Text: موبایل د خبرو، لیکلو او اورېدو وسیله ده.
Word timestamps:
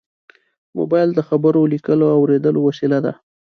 موبایل 0.77 1.09
د 1.15 1.19
خبرو، 1.29 1.61
لیکلو 1.73 2.05
او 2.13 2.19
اورېدو 2.21 2.61
وسیله 2.67 2.97
ده. 3.05 3.13